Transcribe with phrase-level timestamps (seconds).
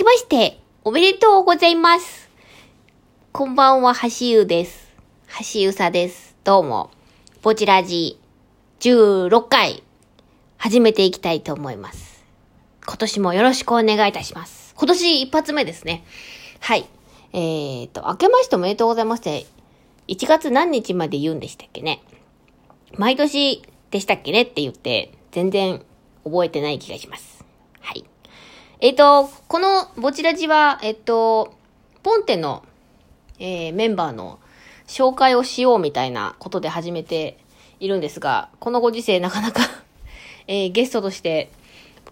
[0.00, 2.30] きまして、おめでとうございます。
[3.32, 4.88] こんばんは、はしゆです。
[5.26, 6.34] はしゆさです。
[6.42, 6.90] どうも。
[7.42, 8.18] ぼちらじ
[8.78, 9.82] 16回、
[10.56, 12.24] 始めていきたいと思います。
[12.86, 14.74] 今年もよろしくお願いいたします。
[14.74, 16.02] 今年一発目ですね。
[16.60, 16.88] はい。
[17.34, 19.44] えーと、明けましておめでとうございますって、
[20.08, 22.02] 1月何日まで言うんでしたっけね。
[22.96, 25.84] 毎年でしたっけねって言って、全然
[26.24, 27.44] 覚えてない気がします。
[27.80, 28.09] はい。
[28.82, 31.52] えっ、ー、と、このぼちらじは、えっ、と、
[32.02, 32.64] ポンテの、
[33.38, 34.38] えー、メンバーの
[34.86, 37.38] 紹介をしようみたいなことで始めて
[37.78, 39.60] いるんですが、このご時世なかなか
[40.48, 41.50] えー、ゲストとして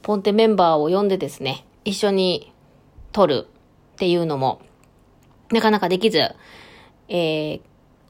[0.00, 2.50] ポンテメンバーを呼んでですね、一緒に
[3.12, 3.46] 撮る
[3.94, 4.62] っていうのも、
[5.52, 6.18] なかなかできず、
[7.08, 7.60] えー、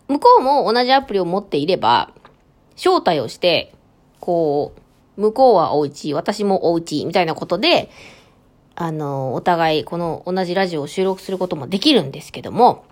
[0.07, 2.13] 向こうも同じアプリを持っていれば、
[2.77, 3.75] 招待をして、
[4.21, 4.73] こ
[5.19, 7.91] う、向こうはお家、私もお家、みたいなことで、
[8.77, 12.85] あの、お互いこの同じラジオを収録することもできるんですけども、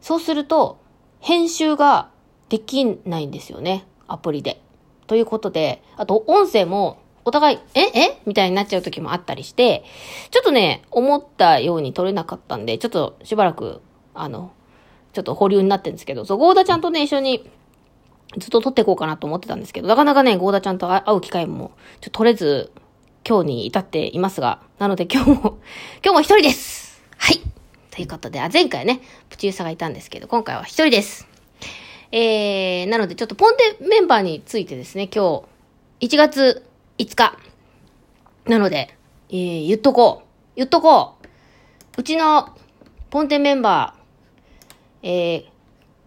[0.00, 0.78] そうすると、
[1.20, 2.10] 編集が
[2.48, 3.86] できないんですよね。
[4.08, 4.62] アプリで。
[5.06, 8.22] ということで、あと音声もお互い、ええ？
[8.26, 9.84] みたいになっちゃう時もあったりして、
[10.30, 13.82] ちょっとね、思ったように撮れなかったんで、ちょっとしばらく、
[14.14, 14.52] あの、
[15.12, 17.50] ちょっと保留になってるんですけど、そう、ゴーダちゃんとね、一緒に
[18.38, 22.72] ずっと撮っていこうかなと思ってたんですけど、なかなかね、ゴーダちゃんと会う機会も、ちょっと取れず、
[23.28, 25.58] 今日に至っていますが、なので今日も、
[26.04, 27.40] 今日も一人ですはい
[27.90, 31.28] ということで、あ、前回ね、プチユサがいたんですけど、今回は一人です。
[32.12, 35.44] えー、なのでちょっとポンテメンバーについてですね、今
[36.00, 36.66] 日、1月
[36.98, 37.38] 5日。
[38.46, 38.96] なので、
[39.28, 40.26] えー、言っとこう。
[40.56, 42.00] 言っとこう。
[42.00, 42.48] うちの
[43.10, 45.44] ポンテメンバー、えー、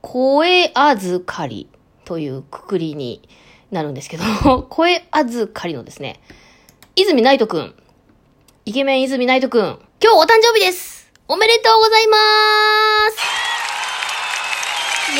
[0.01, 1.69] 声預かり
[2.05, 3.27] というくくりに
[3.71, 4.23] なるんですけど、
[4.69, 6.19] 声預かりのですね、
[6.95, 7.73] 泉ナイトくん。
[8.65, 9.79] イケメン泉ナイトくん。
[9.99, 12.19] 今日お誕生日ですおめでとうございまー
[13.09, 13.17] す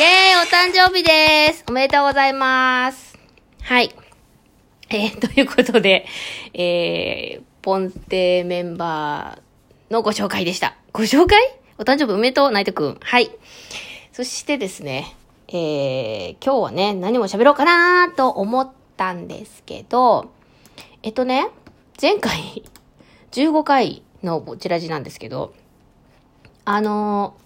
[0.00, 3.18] ェーイお誕生日ですおめでとうございます
[3.62, 3.92] はい。
[4.88, 6.06] えー、ということで、
[6.52, 10.76] えー、ポンテメンバーのご紹介でした。
[10.92, 11.40] ご紹介？
[11.78, 12.98] お誕生日おめでとう、ナイトくん。
[13.02, 13.32] はい。
[14.12, 15.16] そしてですね、
[15.48, 20.30] えー、今日はね、何も喋ろうかなと思ったんですけど、
[21.02, 21.48] えっとね、
[22.00, 22.64] 前回、
[23.30, 25.54] 15回のぼちらじなんですけど、
[26.64, 27.36] あの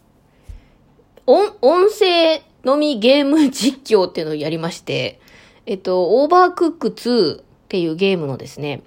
[1.27, 5.21] 音、音声のみゲーム実況っていうのをやりまして、
[5.67, 8.83] えっと、オーバークック2っていうゲームのですね、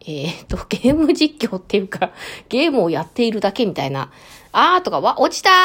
[0.00, 2.12] えー、っと、 ゲーム実況っていうか、
[2.48, 4.10] ゲームをやっているだけみたいな、
[4.52, 5.56] あーとか、わ、落ちたーあ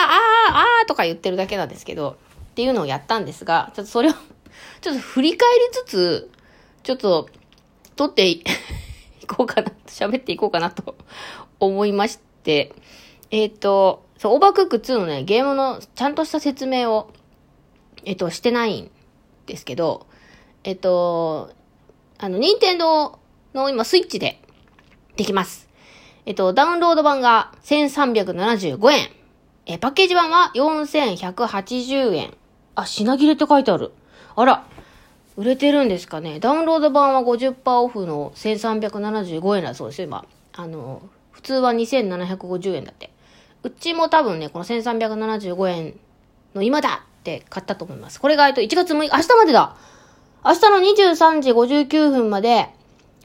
[0.50, 2.18] ーあーとか言ってるだけなんですけど、
[2.52, 4.14] っていうのをやったんですが、ちょっとそれを
[4.82, 6.32] ちょっと振り返りつつ、
[6.84, 7.30] ちょっと、
[7.96, 8.38] 撮って
[9.30, 10.96] こうかな、喋っていこうかなと
[11.60, 12.74] 思いまして、
[13.32, 17.12] えっ、ー、と、オーバークック2のね、ゲームのちゃんとした説明を、
[18.04, 18.92] えっ、ー、と、してないん
[19.46, 20.08] ですけど、
[20.64, 21.52] えっ、ー、と、
[22.18, 23.20] あの、任天堂
[23.54, 24.42] の今、スイッチで
[25.16, 25.70] できます。
[26.26, 29.10] えっと、ダウンロード版が1375円。
[29.66, 32.34] え、パッケージ版は4180円。
[32.76, 33.92] あ、品切れって書いてある。
[34.36, 34.66] あら、
[35.40, 36.42] 売れてるんですかね。
[36.42, 40.26] ダウンロード版は50%オフの1375円だそうですよ、今。
[40.52, 41.02] あの、
[41.32, 43.10] 普通は2750円だって。
[43.64, 45.98] うちも多分ね、この1375円
[46.54, 48.20] の今だって買ったと思います。
[48.20, 49.78] これが、えっと、1月6日、明日までだ
[50.44, 52.68] 明日の23時59分まで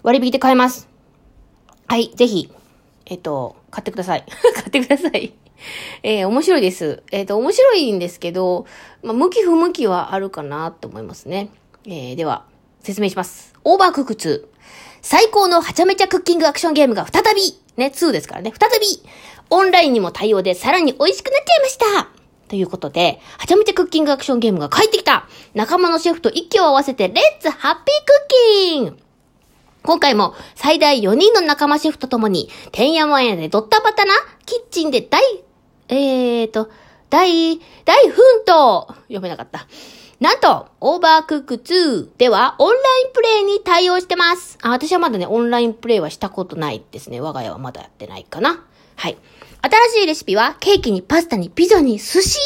[0.04, 0.88] 割引で買えます。
[1.88, 2.48] はい、ぜひ、
[3.06, 4.24] えっと、買ってください。
[4.54, 5.34] 買ってください。
[6.04, 7.02] えー、面白いです。
[7.10, 8.66] えっ、ー、と、面白いんですけど、
[9.02, 11.50] まあ、向き不向きはあるかなと思いますね。
[11.86, 12.46] えー、では、
[12.82, 13.54] 説明します。
[13.62, 14.44] オーバークック2。
[15.02, 17.42] 最高のはちゃめちゃクッキングアクションゲームが再び、
[17.76, 18.86] ね、2ですからね、再び、
[19.50, 22.08] オンラインにも対応でさらに美味しくなっちゃいました
[22.48, 28.12] ということで、はちゃめちゃクッキングアクションゲームが帰ってきた仲間のシェフと息を合わせて、レッツハッピーク
[28.64, 28.96] ッキング
[29.82, 34.14] 今回も最大4人の仲間シェフと共に、てんやわんやでドッタバタな
[34.46, 35.20] キッチンで大、
[35.88, 36.70] えーと、
[37.10, 39.66] 大、大奮闘読めなかった。
[40.24, 42.80] なんと、オーバークック2ではオンライ
[43.10, 44.56] ンプレイに対応してます。
[44.62, 47.20] あ、私はまだね、オンラインプレイはしたことないですね。
[47.20, 48.64] 我が家はまだやってないかな。
[48.96, 49.18] はい。
[49.60, 52.38] 新しいレシピは、ケーキにパスタにピザに寿司？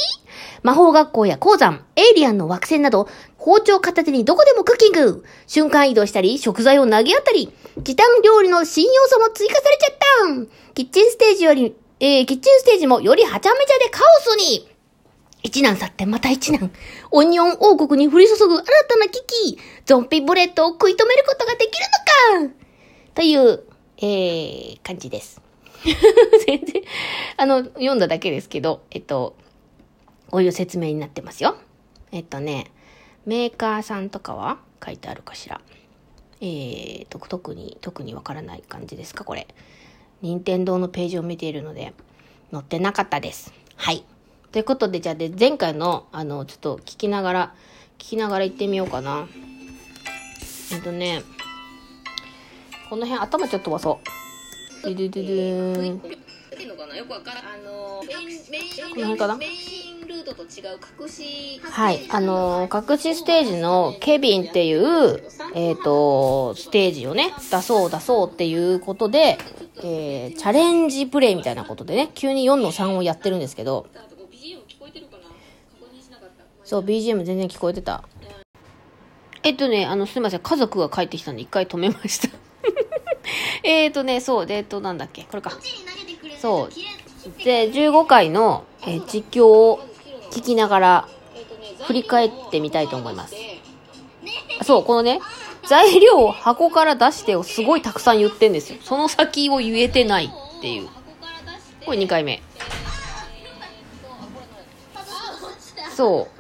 [0.65, 9.99] 魔法学校や鉱山、エイリアンの惑星など、包丁片手にどこでもクッキング瞬間移動したり、食材を投げ合ったり、時短料理の新要素も追加されちゃっ
[10.67, 14.69] たキッチンステージより、えー、キッチンステージもよりはちゃめちゃでカオスに
[15.43, 16.70] 一難去ってまた一難。
[17.11, 19.20] オニオン王国に降り注ぐ新たな危
[19.55, 19.58] 機。
[19.87, 21.87] ゾンビブレッドを食い止めることができる
[22.43, 22.55] のか
[23.14, 23.64] という、
[23.99, 25.40] えー、感じです。
[26.46, 26.82] 全然、
[27.37, 29.37] あの、読んだだけですけど、えっと、
[30.31, 31.56] こういう説明になってますよ。
[32.11, 32.70] えっとね、
[33.26, 35.61] メーカーさんとかは書いてあるかしら。
[36.40, 39.46] えーと、特に、特にわからない感じですか、これ。
[40.23, 41.93] 任天堂のページを見ているので、
[42.52, 43.52] 載ってなかったです。
[43.76, 44.05] はい。
[44.50, 47.55] ということで、じゃあで、前回の、あの、ちょっと聞きながら、
[47.99, 49.29] 聞きながら行ってみようかな。
[50.73, 51.23] えっとね、
[52.89, 54.00] この辺頭ちょっと飛ばそ
[54.83, 54.85] う。
[54.85, 56.00] ドゥドゥドゥドゥン。
[56.00, 56.06] こ
[58.97, 59.39] の辺かな？
[61.71, 65.23] はい、あのー、隠しステージのケビンっていう、
[65.55, 69.39] えっ、ー、と、ステージをね、出そう出そうっていうことで、
[69.83, 73.87] えー、チャレンジプレイみたいなことでね、急に4の3をやってるんですけど、
[76.69, 78.03] そう、BGM 全然聞こえてた。
[79.43, 82.29] えっとね、あの、すみません、家族が帰ってきたんで一回止めました
[83.65, 85.53] えっとね、そう、で、えっと、なんだっけ、これか。
[86.38, 87.43] そう。
[87.43, 89.81] で、15回の、え実況を
[90.31, 91.09] 聞きながら、
[91.87, 93.35] 振り返ってみたいと思います。
[94.62, 95.23] そう、このね、
[95.67, 98.79] 材料を箱から出してをすごいたくさん言ってんですよ。
[98.82, 100.88] その先を言えてないっていう。
[101.87, 102.43] これ2回目。
[105.97, 106.38] そう。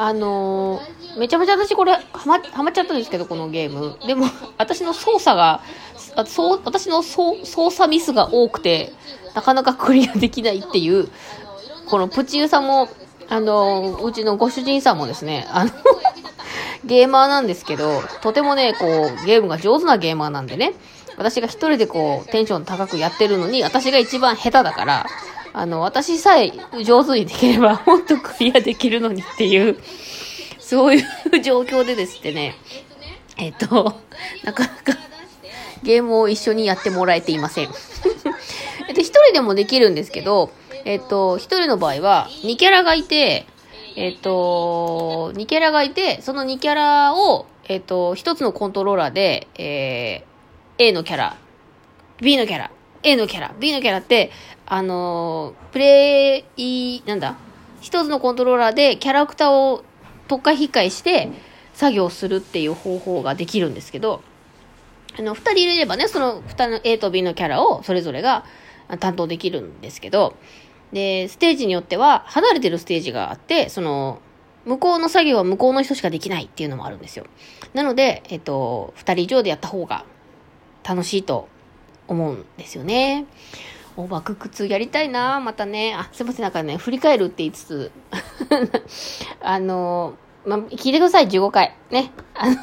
[0.00, 3.98] あのー、めちゃめちゃ私これ、はま、はまっちゃったんですけど、このゲーム。
[4.06, 5.60] でも、 私の操作が、
[6.14, 8.92] あそう私の操作ミスが多くて、
[9.34, 11.08] なかなかクリアできないっていう、
[11.90, 12.88] このプチユさんも、
[13.28, 15.72] あのー、うちのご主人さんもですね、あの
[16.84, 20.74] ゲーマーなんですけど、とてもね、こう、ゲームが上手なゲーマーなんでね、
[21.16, 25.06] 私が一人でこう、テンション高くやってるのに、私が一番下手だから、
[25.52, 26.52] あの、私さえ
[26.84, 29.78] 上手にできれば、 もっとクリアできるのにっていう、
[30.58, 32.54] そういう状況でですってね、
[33.36, 33.94] えっと、
[34.44, 34.98] なかなか
[35.82, 37.68] ゲームを一緒にやってもらえていません。
[38.88, 40.50] えっと、一人でもできるんですけど、
[40.84, 43.46] えっと、一人の場合は、2キャラがいて、
[43.96, 51.36] えっと、2キャラがいて、その2キャラを、えっと、一つのコントローラーで、えー、A のキャラ、
[52.20, 52.70] B のキャラ、
[53.02, 54.30] A のキャラ、B のキャラって、
[54.70, 57.36] あの、プレイ、なんだ、
[57.80, 59.82] 一つのコントローラーでキャラクターを
[60.28, 61.30] 特化引っかえして
[61.72, 64.20] 作業するっていう方法ができるんですけど、
[65.18, 68.44] あの、二人いればね、その二の A と B のキャラをそれぞれが
[69.00, 70.36] 担当できるんですけど、
[70.92, 74.20] で、ステージによっては離れてるステージがあって、その、
[74.66, 77.24] 向こうの作業は向こうの人しかできないっていうのもあるんですよ。
[77.72, 80.04] なので、えっと、二人以上でやった方が
[80.84, 81.48] 楽しいと
[82.06, 83.24] 思うんですよね。
[83.98, 85.92] オーバークック2やりたいなまたね。
[85.92, 87.92] あ、すいません、なんかね、振り返るって言いつつ、
[89.42, 90.14] あの、
[90.46, 91.74] ま、聞いてください、15回。
[91.90, 92.12] ね。
[92.36, 92.56] あの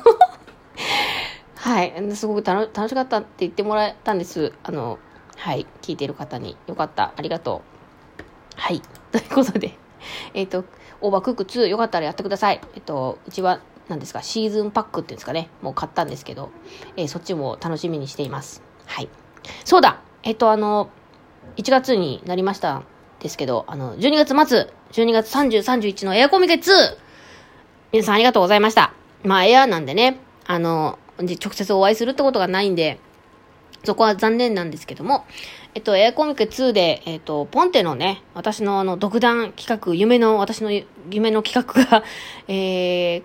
[1.56, 2.16] はい。
[2.16, 4.54] すごく楽楽しかったって言ってもらえたんです。
[4.64, 4.98] あの、
[5.36, 5.68] はい。
[5.82, 6.56] 聞いてる方に。
[6.68, 7.12] よかった。
[7.18, 7.64] ありがと
[8.18, 8.22] う。
[8.56, 8.82] はい。
[9.12, 9.78] ということで、
[10.34, 10.64] えっ、ー、と、
[11.02, 12.62] オーバークック2、よかったらやってください。
[12.76, 13.60] えっ、と、うちは、
[13.90, 15.50] 何ですか、シーズンパックっていうんですかね。
[15.62, 16.52] もう買ったんですけど、
[16.96, 18.64] えー、そっちも楽しみにしています。
[18.86, 19.10] はい。
[19.66, 20.90] そうだえっ、と、あの、
[21.58, 22.84] 1月になりました
[23.20, 26.70] ですけど、あの、12月末、12月30、31のエアコミケ2、
[27.92, 28.94] 皆さんありがとうございました。
[29.24, 33.00] まあ、エアなんでね、あの、直接お会いするってことがないんで、
[33.84, 35.26] そこは残念なんですけども、
[35.74, 40.72] えっと、エアコミケ2で、えっと、ポンテのね、私のあの、独断企画、夢の、私の
[41.10, 42.04] 夢の企画が、
[42.48, 43.24] えー、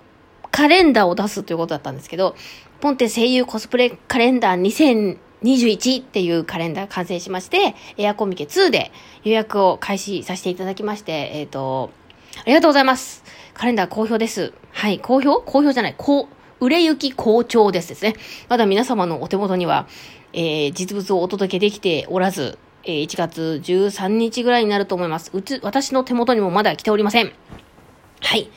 [0.50, 2.34] カレンダーを出すということだったんですけど、
[2.80, 8.92] ポンテ声優コスプレカレンダー2 0 21っていうカレンダー完成しまして、エアコミケ2で
[9.24, 11.90] 予約を開始させていただきまして、えっ、ー、と、
[12.38, 13.24] ありがとうございます。
[13.54, 14.52] カレンダー好評です。
[14.72, 15.40] はい、好評？
[15.40, 18.14] 好評じゃない、こう、売れ行き好調ですですね。
[18.48, 19.88] まだ皆様のお手元には、
[20.32, 25.30] えー、実物をお届けできておらず、えー、1月13日ぐらいになると思います。
[25.34, 27.32] うち、私の手元にもまだ来ておりません。
[28.22, 28.50] はい。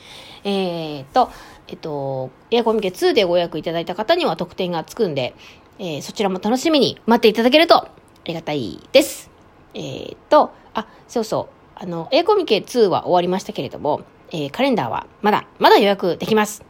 [0.44, 1.30] えー、っと、
[1.66, 5.34] えっと、エアコミケ2でご予約いただいた方には特典がつくんで、
[5.78, 7.90] えー、そちらも楽しみに待っていただけるとあ
[8.24, 9.30] りがたいです。
[9.74, 11.54] えー、っと、あ、そうそう。
[11.76, 16.64] あの、英コミケ2は終わりましたけれども、えー、カレンダーはまだ、まだ予約できます。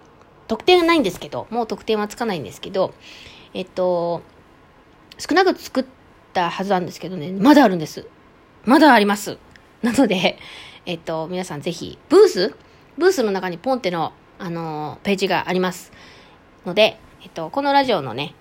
[0.49, 2.95] 特典がないんですけど、もう特典はつかないんですけど、
[3.53, 4.23] えっと、
[5.19, 5.85] 少なく作っ
[6.33, 8.07] たはずなんですけどね、まだあるんです。
[8.65, 9.39] まだあります。
[9.83, 10.39] なので、
[10.87, 12.57] えっと、皆さんぜひ、ブース
[12.99, 15.93] ブースの中にポンっての、あのページがあります。
[16.67, 18.35] ので、えっと、このラジオのね、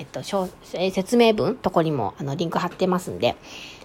[0.00, 3.36] えっと、説明文とこにもあのリンク貼ってますんで、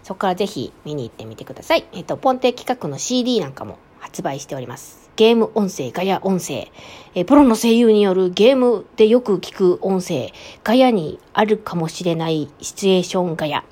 [0.01, 1.85] そこからぜひ見に行ってみてください。
[1.91, 5.09] えっと、ポンテ企画の CD なんかも発売しております。
[5.17, 6.71] ゲーム音声、ガヤ音声、
[7.15, 10.31] えプロの声優によるゲームでよく聞く音声、
[10.63, 13.63] ガヤにあるかもしれないシチュエーションガヤ、っ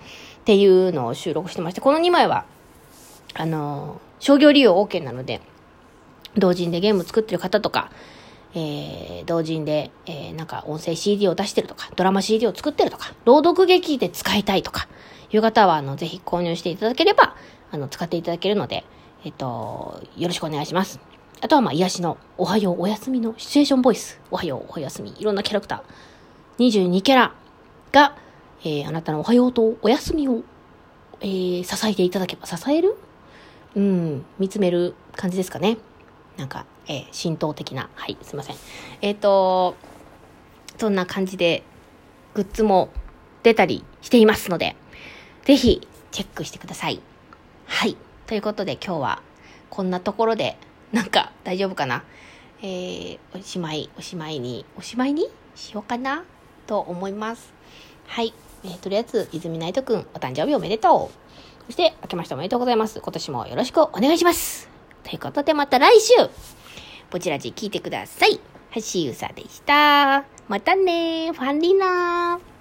[0.43, 2.45] ていうのを収録してまして、この2枚は、
[3.33, 5.39] あの、商業利用 OK なので、
[6.37, 7.89] 同人でゲーム作ってる方とか、
[8.55, 14.87] えー、同人で、えー、なんか音声 CD を出してるとか、ドラマ CD を作ってるとか、朗読劇で使いたいとか、
[15.31, 17.35] いう方は、あの、ぜひ購入していただければ、
[17.71, 18.83] あの、使っていただけるので、
[19.25, 20.99] えっと、よろしくお願いします。
[21.41, 27.33] あとは、まあ、癒しの、おはよう、おやすみのシチュエーションボイス、おはよう、おやすみ、いろんなキャラクター、22キャラ
[27.91, 28.15] が、
[28.63, 30.43] えー、あなたのおはようとおやすみを、
[31.19, 32.95] えー、支えていただけば、支える？
[33.75, 35.77] うん、見つめる感じですかね。
[36.37, 37.89] なんか、えー、浸透的な。
[37.95, 38.55] はい、すいません。
[39.01, 39.75] えっ、ー、と、
[40.77, 41.63] そんな感じで、
[42.33, 42.89] グッズも
[43.43, 44.75] 出たりしていますので、
[45.45, 46.99] ぜひ、チェックしてください。
[47.65, 47.95] はい。
[48.27, 49.21] ということで今日は、
[49.69, 50.57] こんなところで、
[50.91, 52.03] なんか、大丈夫かな？
[52.61, 55.27] えー、おしまい、おしまいに、おしまいに？
[55.55, 56.23] しようかな？
[56.67, 57.53] と思います。
[58.07, 58.33] はい。
[58.63, 61.65] えー、とりあえず、泉内斗くん、お誕生日おめでとう。
[61.65, 62.99] そして、明けましておめでとうございます。
[62.99, 64.69] 今年もよろしくお願いします。
[65.03, 66.13] ということで、また来週、
[67.13, 68.39] ぼちらじ聞いてください。
[68.71, 70.25] はしゆさでした。
[70.47, 72.52] またねファンリーナー。